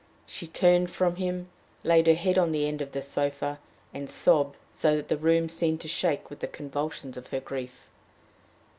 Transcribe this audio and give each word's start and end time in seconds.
She 0.25 0.47
turned 0.47 0.89
from 0.89 1.17
him, 1.17 1.51
laid 1.83 2.07
her 2.07 2.15
head 2.15 2.35
on 2.35 2.51
the 2.51 2.67
end 2.67 2.81
of 2.81 2.91
the 2.91 3.03
sofa, 3.03 3.59
and 3.93 4.09
sobbed 4.09 4.57
so 4.73 4.95
that 4.95 5.09
the 5.09 5.15
room 5.17 5.47
seemed 5.47 5.79
to 5.81 5.87
shake 5.87 6.31
with 6.31 6.39
the 6.39 6.47
convulsions 6.47 7.17
of 7.17 7.27
her 7.27 7.39
grief. 7.39 7.87